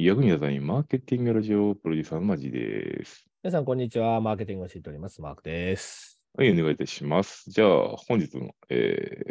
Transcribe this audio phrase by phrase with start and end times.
[0.00, 3.26] 役に立たないマーケティングラジオプロデューサーのマジです。
[3.42, 4.20] 皆さん、こんにちは。
[4.20, 5.20] マーケティングを教えております。
[5.20, 6.22] マークです。
[6.36, 7.50] はい、お願いいたします。
[7.50, 9.22] じゃあ、本日の、え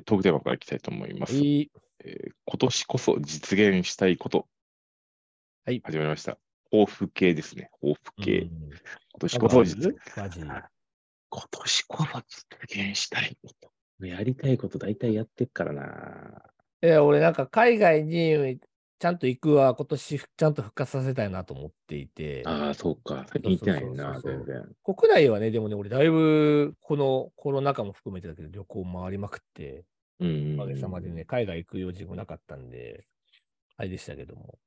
[0.00, 1.34] ートークテーマからいきたいと思います。
[1.36, 1.70] はい。
[2.06, 4.46] えー今年こそ実現したいこと。
[5.66, 6.38] はい始まりました。
[6.70, 7.68] 抱負系ですね。
[7.82, 8.38] 抱負系。
[8.38, 8.78] うん今
[9.20, 10.40] 年こそ実マジ。
[10.40, 10.62] 今
[11.50, 13.52] 年こそ実現したいこ
[14.00, 14.06] と。
[14.06, 16.42] やりたいこと大体やってっからな。
[16.82, 18.58] いや、俺なんか海外に
[18.98, 23.26] ちゃんと行くは今年ちゃんと復活させたいなと思っていて、ああ、そうか。
[23.28, 24.74] 最近行ってないな、全然。
[24.82, 29.84] 国内はね、でもね、俺だいぶこのコロナ禍も含めてだけど旅行回りまくって、
[30.18, 33.06] うんおかげさまでね、海外行く用事もなかったんで、
[33.76, 34.58] あれでしたけども。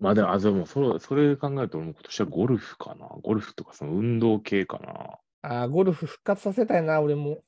[0.00, 3.06] まあでも、あでもそれ、それ考えると、俺も今年はゴルフかな。
[3.22, 5.18] ゴルフとかその運動系かな。
[5.42, 7.44] ああ、ゴルフ復活させたいな、俺も。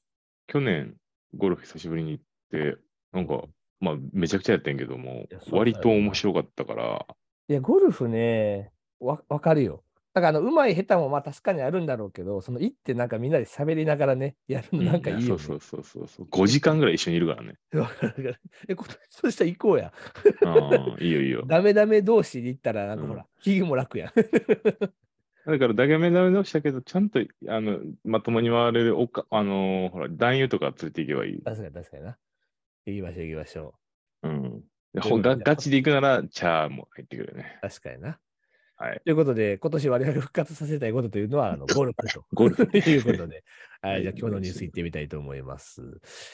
[0.47, 0.97] 去年、
[1.37, 2.79] ゴルフ久しぶりに行って、
[3.13, 3.43] なんか、
[3.81, 7.07] まあ、めちゃくちゃやってんけども割と面白かったから、
[7.49, 9.83] いや、ゴルフね、わわかるよ。
[10.13, 15.45] だから、あの、うまい下手もまあ確かにあるんだろうけど、その行ってなんかみんなで喋りながらね、やるのなんかいいよね。
[15.45, 16.27] そうそうそうそう。
[16.31, 17.55] 5時間ぐらい一緒にいるからね。
[18.69, 19.93] え、今年そしたら行こうや。
[20.43, 21.47] ああ、いいよいいよ。
[21.47, 24.13] ダメダメ同士で行ったら、なんかうんほら、気も楽やん。
[25.47, 31.43] だから、ダメダメのしたけど、ちゃんと、あの、まともに回れる、おか、あのーほら、男優とか連れて行けばいい。
[31.45, 32.19] 確かに確かにな。
[32.91, 33.75] 行きましょう行きましょ
[34.23, 34.63] うう
[35.01, 37.59] ことでほがガチで行くなら、チャーも入ってくるよね。
[37.63, 37.69] う。
[37.69, 38.19] 確かにな。
[38.77, 39.01] はい。
[39.05, 42.25] ということで、今年我々復活させたいことというのは、あのゴルフと。
[42.33, 43.45] ゴルフ いうことで、
[43.83, 45.83] は、はいいじゃあ今日のニュース行ってみたいと思います。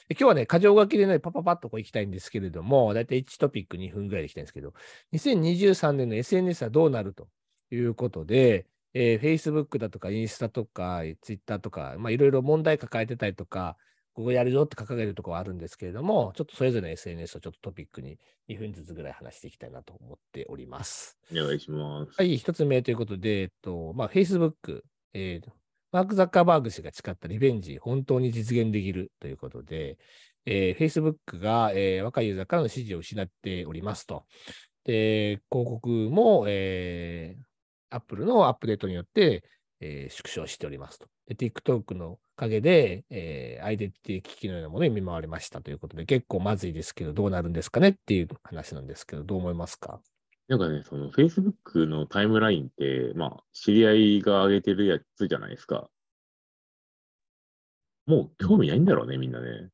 [0.08, 4.74] で今日はね、箇条書きでね、パパパッとこう行きたいんですけれども、だいたい1トピック2分ぐらいで行きたいんですけど、
[5.14, 7.28] 2023年の SNS はどうなると
[7.70, 13.78] いうことで、えー Facebook だとかインスタとか Twitter とか、まあいろいろ問題抱えてたりとか、
[14.14, 21.18] ここやるよって掲げるところはあるんですけれども、ちょっとそれぞれの SNS をちょっとトピックに2分ずつぐらい話していきたいなと思っております。
[21.32, 22.12] お願いします。
[22.16, 25.50] はい、一つ目ということで、えっと、まあ、Facebook、えー
[25.90, 29.96] マーク・ザッカーバーグ氏が誓ったリベンジ、本当に実現できるということで、
[30.44, 34.24] えー Facebook が、えー若いユーザーからの支持を失っておりますと。
[34.84, 37.42] で、広告も、えー
[37.90, 39.44] Apple のアップデートによって、
[39.86, 41.06] えー縮小しておりますと。
[41.28, 50.00] で、TikTok の陰で、えーアイデンティティ機器のようなものに見舞われましたということで、結構まずいですけど、どうなるんですかねっていう話なんですけど、どう思いますか？
[50.48, 55.88] なんかね、その Facebook のタイムラインって、まあ、知り合いが上げてるやつじゃないですか。
[58.06, 59.70] もう興味ないんだろうね、みんなね。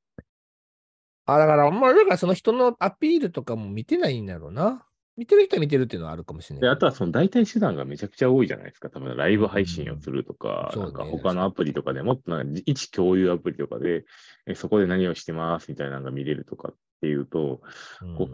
[1.26, 4.86] あ、だから、あんまり、だからその人のアピールとかも見てないんだろうな。
[5.20, 6.70] 見てる人は見てるっていうのはあるかもしれで、ない。
[6.70, 8.88] あとはその代替手段がめちゃくちゃ多いじゃないですか。
[8.88, 14.06] 多分ライブ配信をするとか、うんなんか他のアプリとかでもっとなんか位置共有アプリとかで、
[14.46, 17.60] えそこで何をしてますみたいなのが見れるとかっていうと、
[18.00, 18.30] うんこ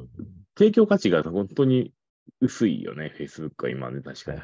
[0.57, 1.93] 提供価値が本当に
[2.41, 4.41] 薄いよね、Facebook は今ね、確かに。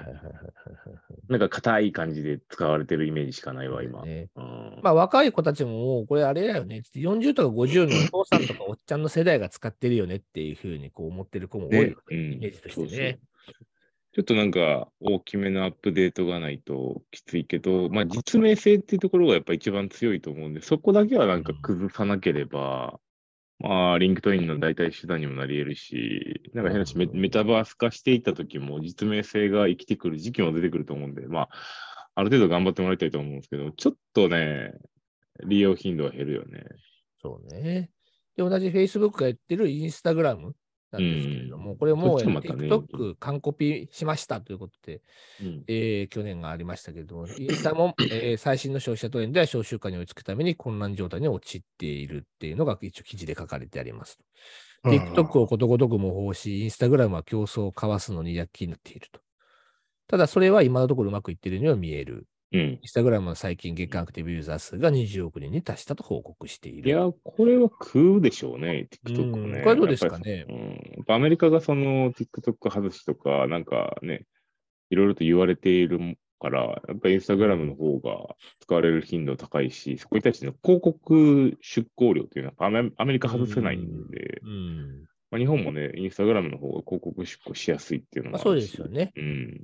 [1.29, 4.03] なんか硬い感じで使われてるイメージしかないわ、今。
[4.03, 4.29] ね。
[4.35, 4.81] うん。
[4.83, 6.83] まあ、若い子たちももう、これあれだよね。
[6.95, 12.33] 40とか50のお父さんとか おっちゃんの世代が使ってるよねっていうふうにこう思ってる子も多いよね、うん。
[12.33, 12.99] イメージとしてそうそう。
[12.99, 13.21] ね。
[14.15, 23.01] ちょっとなんか大きめのアップデートがないときついけど、まあ実名性っていうところがやっぱ一番強いと思うんで、そこだけはなんか崩さなければ、
[23.63, 31.49] まあ、リンクトインの代替手段にもなり得るし、なんか変なし、メうんメタバース化していった時も実名性が生きてくる時期も出てくると思うんで、まあ、
[32.17, 34.73] ある程度頑張ってもらいたいと思うんですけど、ちょっとね、
[35.47, 36.65] 利用頻度は減るよね。
[37.23, 37.91] そうね。
[38.37, 40.55] で、同じ Facebook がやってるインスタグラム
[40.93, 45.01] なんですけれども、これも、こっちもまたね TikTok 完コピしましたということで、
[45.41, 45.65] うん。
[45.67, 54.19] えー去年がありましたけど、インスタも、 えー最新の消費者トレンドや消習慣に追いつくために混乱状態に陥っているっていうのが一応記事で書かれてあります。
[54.85, 59.21] TikTok をことごとく模倣し、インスタグラムは競争を交わすのに躍起になっていると。
[60.09, 62.27] ただ、それは今のところうまくいっているようには見える。
[62.53, 62.61] うん。
[62.61, 66.89] インスタグラムは最近月間アクティブユーザー数が20億人に達したと報告している。
[66.89, 69.59] いや、これは食うでしょうね、TikTok もね。
[69.59, 70.53] うんこれどうですかねう
[71.11, 71.15] ん。
[71.15, 74.27] アメリカがその TikTok 外しとか、なんかね、
[74.91, 85.05] いろいろと言われているから、やっぱりインスタグラムの方が使われる頻度高いし、そこに対しての広告出稿料っていうのはアメアメリカ外せないんで、うん。
[85.31, 89.13] まあ、日本もね、インスタグラムの方が広告出稿しやすいっていうのまあ、そうですよね。
[89.17, 89.61] うん。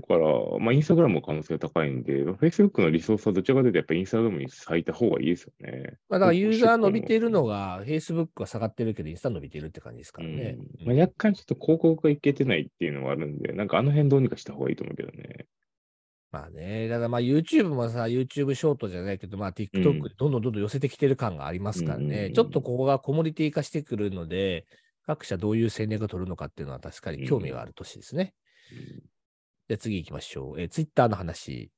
[0.00, 5.98] だから、まあ、インスタグラムの可能性が高いんで、Facebook のリソースはどちらかというと、やっぱりインスタグラムに割いた方がいいですよね。
[6.08, 10.56] まあ、だからユーザー伸びているのが、Facebook は下がってるけど、インスタ伸びてるって感じですからね。
[10.80, 15.46] うんまあ、若干ちょっと広告がいけてないっていうのはあるんで、なんかあの辺どうにかした方がいいと思うけどね。
[16.30, 24.66] まあね、だからまあ YouTube もさ、YouTube ショートじゃないけど、まあ TikTok でどんどんどんどん寄せてきてる感がありますからね、うんちょっとここがコモディティ化してくるので、
[25.06, 28.34] 各社どういう戦略を取るのかっていうのは確かに興味がある年ですね。
[29.68, 30.60] じゃあ次行きましょう。
[30.60, 31.70] えー、ツイッターの話。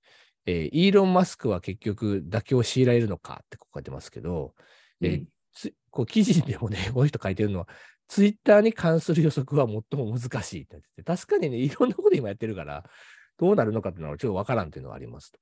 [0.47, 4.55] えー、イーロン・マスクは結局妥協を強いられるのかってこう書いてますけど、
[5.03, 7.69] えー、つこう記事でもね、この人書いてるのは、
[8.09, 12.85] ツイッターに関する予測は最も難しいってってて、確かにね、いろんなこと今やってるから、
[13.39, 15.39] どうなるのかっていうのはちょっとわからんというのはありますと。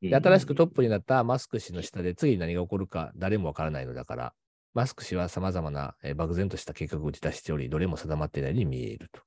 [0.00, 4.34] で新しくトップになったマスク氏の下で次何が起こるか誰もわからないのだから、
[4.74, 9.22] マスク氏は様々な、え漠然とした計画を打ち出しており、どれも定まっていないように見えると。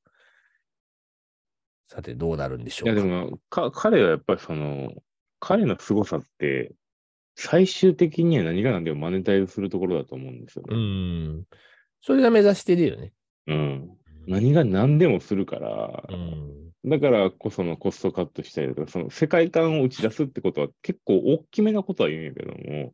[1.88, 2.94] さて、どうなるんでしょうか？
[2.94, 4.92] いや、でも、か彼はやっぱりその、
[5.40, 6.74] 彼の凄さって、
[7.36, 10.76] 最終的には何が何でもマネタイズするところだと思うんですよね。
[10.76, 11.44] うん。
[12.02, 13.14] それが目指してるよね。
[13.48, 13.90] うん。
[14.28, 22.94] 何が何でもするから、うん、だからこそのコストカットしたりとか、その世界観を打ち出すってことは結構大きめなことは言うんやけども、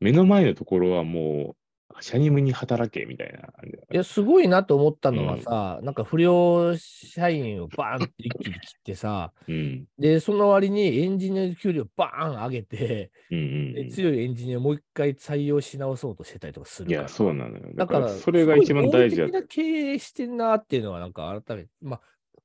[0.00, 1.56] 目の前のところはもう
[2.00, 3.40] シャニムに働けみたいな。
[3.40, 17.64] いや、すごいなと思ったのはさ、うん、なんか不良社員をバーンって一気に切ってさ、うん、で、その割にエンジニアの給料バーン上げて、うんうんうん、強いエンジニアをもう一回採用し直そうとしてたりとかするいや、そうなのよ。
[17.74, 19.28] だから、それが一番大事だ。
[19.28, 22.00] な経営してんなっていうのは、なんか改めて、まあ、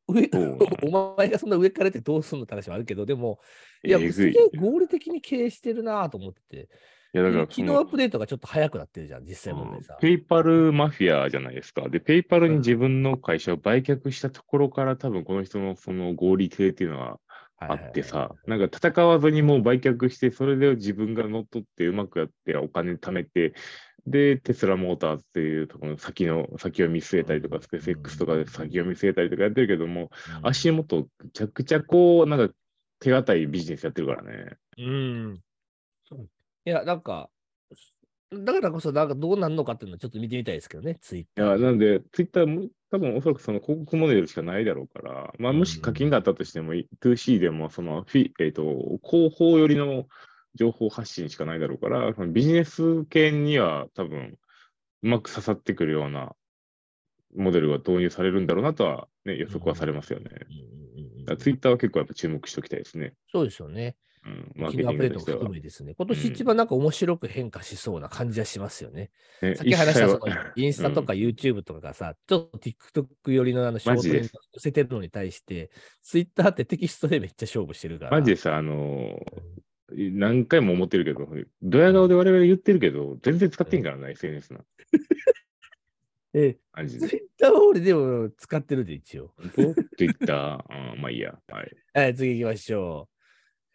[0.08, 0.30] 上
[0.84, 3.40] お前がそんな上からってどうすんのって話もあるけど、でも、
[3.84, 6.70] いや、すげえ合理的に経営してるなと思ってて。
[7.14, 9.98] いやだから昨日アップデートがちょっと早くなってるじゃん、実際問題さ。
[10.02, 11.88] ペイパルマフィアじゃないですか。
[11.90, 17.20] で、ペイパルに自分の会社を売却したところから、多分この人のその合理性っていうのは
[17.60, 23.54] あってさ、なんか戦わずにもう売却して、それで自分が乗っ取ってうまくやってお金貯めて、
[24.06, 30.12] で、テスラモーターズっていうところの先の、先を見据えたりとか、スペース X とかで先を見据えたりとかやってるけども、
[30.44, 32.54] 足元、めちゃくちゃこう、なんか
[33.00, 34.58] 手堅いビジネスやってるからね。
[34.78, 35.40] うん。
[36.68, 37.30] いや、なんか、
[38.30, 41.46] だからこそ、なんかどうなるのかっていうのはちょっと見てみたいですけどね、ツイッター。
[41.46, 48.64] いや、なんで、ツイッターも多分おそらくその広告モデルしかないだろうから、まあ、もし課金があったとしても、うん、2C でも、そのフィ、えっ、ー、と、
[49.02, 50.08] 広報寄りの
[50.56, 54.38] 情報発信しかないだろうから、そのビジネス系には多分、
[55.04, 56.36] うまく刺さってくるような
[57.34, 60.26] モデルが導入されるんだろうなとは、ね、予測はされますよね。
[61.38, 63.14] ツイッターは結構やっぱ注目しておきたいですね。
[63.32, 63.96] そうですよね。
[64.28, 65.96] うん、マーケティングと含めですね。
[65.98, 69.10] 今年一番なんか面白く変化しそうな感じはしますよね。
[69.42, 75.72] うん、先話したそのインスタとか YouTube とかがさ、ちょっと TikTok 寄りのあのショートに寄せてるのに対して、
[76.04, 78.12] Twitter ってテキストでめっちゃ勝負してるから。
[78.12, 81.28] マジでさ、あのー、何回も思ってるけど、
[81.62, 84.60] ドヤ顔で我々言ってるけど、全然使ってんからな、SNS な。
[86.34, 89.34] ええ、ツイッターは俺でも使ってるで、一応。
[89.98, 91.40] ツイッター、うん、まあいいや。
[91.48, 91.72] はい。
[91.94, 93.17] はい、次行きましょう。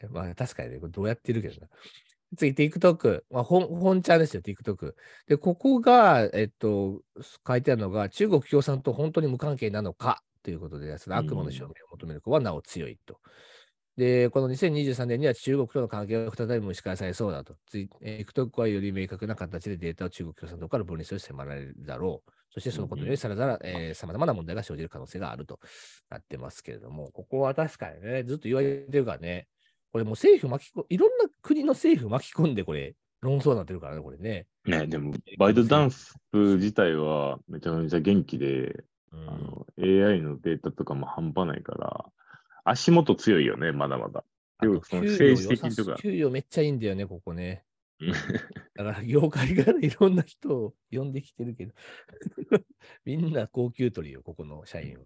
[0.08, 1.68] まあ確かにね、これどうやってるけどな。
[2.36, 3.24] 次、TikTok。
[3.30, 4.94] まあ、本、本ちゃんですよ、TikTok。
[5.26, 7.02] で、ここが、えっと、
[7.46, 13.20] 書いてあるのが、中国共産党本当に無関係なのかということで、その悪魔の証明を求める子はなお強いと。
[13.96, 17.56] で、この2023年には中国との関係が再び蒸し返されそうだと。
[17.70, 22.30] TikTok はより明確な形でデータを中国共産党から分離する迫られるだろう。
[22.54, 23.58] そしてそのことによりさまざ
[24.18, 25.58] まな問題が生じる可能性があると
[26.10, 29.46] なってますけれども、ここは確かにね、ずっと言われてるからね、
[29.92, 34.46] これもう政府巻き込いろんな国の政府巻き込んで、これ、論争になってるからね、これね。
[34.64, 42.06] ねでも、バイトダンス自体はめちゃめちゃ元気で、うん、あの AI のデータとかも半端ないから、
[42.64, 44.24] 足元強いよね、まだまだ。
[44.60, 45.96] その政治的にとか。
[45.96, 47.64] 給与めっちゃいいんだよね、ここね。
[48.74, 51.72] だから業界からいろんな人を呼んできてるけど
[53.04, 55.04] みんな高級取りよ、ここの社員は。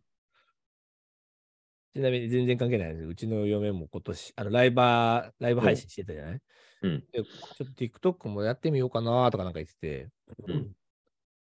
[1.97, 3.07] ちなみに全然関係ないです。
[3.07, 6.41] うちの嫁も今年、あのライバー、ライブ配信してたじゃない、
[6.83, 10.09] うん、でちょっと TikTok もやってみようかなとかなんか言ってて、
[10.47, 10.73] うん、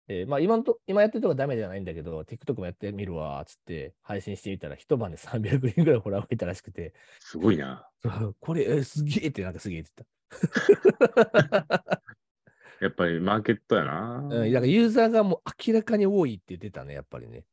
[0.07, 6.93] えー、まあ今のと、今やってるとこダメじゃないんだけど、TikTok もやってみるわ、つって配信してみたら、一晩で300人ぐらいフォロワーがいたらしくて。
[7.19, 7.85] すごいな。
[8.39, 12.01] これ、えー、すげえってなんかすげえって言った。
[12.79, 14.19] やっぱりマーケットやな。
[14.23, 17.43] うん、だからユーザーがもう明らかに多いって言ってたね、やっぱりね。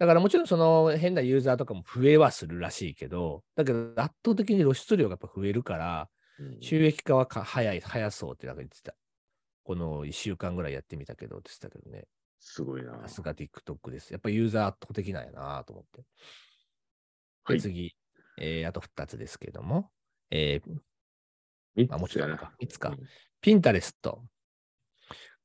[0.00, 6.08] だからもちろんその変なユーザーとかも増えはするらしいけど、だけど圧倒的に露出量がやっぱ増えるから、
[6.62, 8.94] 収益化はか早い、早そうってなんか言ってた。
[9.62, 12.06] この1週間ぐらいやってみたけどって言ってたけどね。
[12.38, 12.92] すごいな。
[13.02, 14.10] さすが TikTok です。
[14.10, 16.02] やっぱユーザー圧倒的なんやなと思って。
[17.44, 17.94] はい、次、
[18.38, 19.90] えー、あと2つですけども。
[20.30, 22.54] えー、あ、もちろんか。
[22.62, 22.96] 3つか。
[23.42, 24.24] ピンタレスト。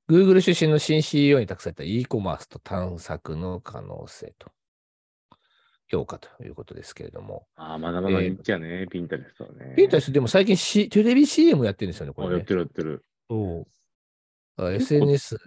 [0.09, 4.51] Google 出身の新 CEO に託された e コマースと探索の可能性と、
[5.87, 7.47] 評価ということですけれども。
[7.55, 9.73] ああ、まだまだ人気やね、えー、ピンタレストはね。
[9.75, 13.03] ピンタレストでも最近、C、テレビ CM やってるんですよね、これ、ね、やってるやってる。
[13.29, 13.67] そ
[14.57, 14.63] う。
[14.63, 15.35] あ SNS。
[15.35, 15.39] ね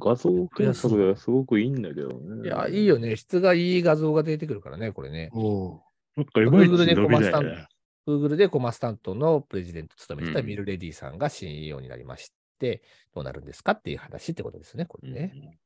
[0.00, 2.48] 画像検索ではすごくいいんだけどね。
[2.48, 3.16] いや、いいよね。
[3.16, 5.30] 質がいい画像が出てくるからね、これね。
[5.34, 5.82] お
[6.16, 7.66] なんか Google でコマース担当ね
[8.06, 12.82] Google でコマース担当のプレジデントを務めてたうんビル・レディさんが CEO になりまして、
[13.14, 15.58] どうなるんですかっていう話ってことですね、これね。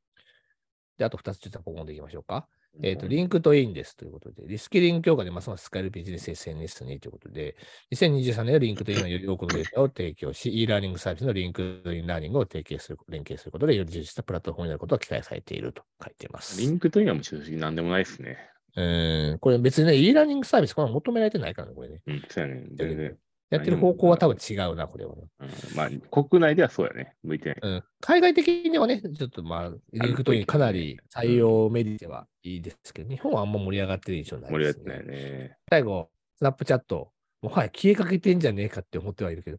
[0.99, 2.47] で、あと2つちょっと今後でいきましょうか。
[2.81, 7.55] えっ、と、リンクトインですということで、リスキリング強化でますます使えるビジネス SNS にということで、
[7.93, 16.59] 2023年はリンクトインはより多くのデータを提供し、e ラーニングサービスのリンクトインラーニングを提携する、連携することで、より充実したプラットフォームになることが期待されていると書いています。
[16.63, 18.39] リンクトインはもう正直なんでもないですね。
[18.75, 22.01] うん、これ別にね、e ラーニングサービス、これは求められてないからね、これね。
[22.07, 22.65] うん、そうやね。
[22.73, 23.19] 全然。
[23.53, 25.13] やってる方向は多分違うな、これは。
[25.13, 27.15] うん、まあ、国内ではそうやね。
[27.23, 27.59] 向いてない。
[27.63, 34.85] うん、海外的にはね、ちょっとまあ、リンクトインかなり採用メディアではいいですけど、日本はあんま盛り上がってる印象ないです、ね。
[34.85, 35.57] 盛り上がってないね。
[35.69, 39.59] 最後、スナップチャット、もはや消えかけてんじゃねえかって思ってはいるけど、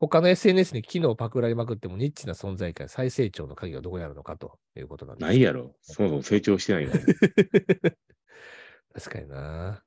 [0.00, 5.28] 他の SNS に機能をパクられまくってもニッチな存在感、再成長の鍵はどこにあるのかということなんです。
[5.28, 5.76] ないやろ。
[5.80, 6.98] そもそも成長してないのに。
[8.94, 9.84] 確かにな。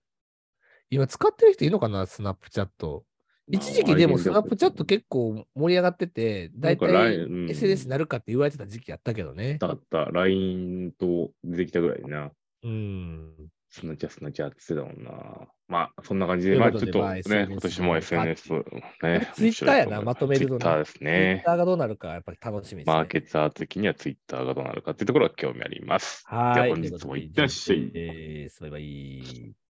[0.89, 3.03] 今使ってる人いるのかな、スナップチャット。
[3.47, 9.57] 一時期でもスナップチャット結構盛り上がってて、だいたなんかい LINE うん SNS になるかって言われてた時期やったけどね。
[9.59, 10.05] だった。
[10.05, 12.31] LINE と出てきたぐらいな。
[12.63, 13.33] うん。
[13.69, 15.47] スナチャスナチャって言ってたもんな。
[15.67, 18.53] まあ、そんな感じで、まあちょっとね、今年も SNS
[19.03, 19.29] ね。
[19.33, 21.43] ツイッターやなまとめるのねツイッターですツイッね。
[21.45, 22.93] ターがどうなるかやっぱり楽しみですね。
[22.93, 26.23] マーケッター的にはツイッターがどうなるかっていうところが興味あります。
[26.25, 26.55] はい。
[26.55, 29.64] では本日もいってらっしゃいということで以上ですバイバイ。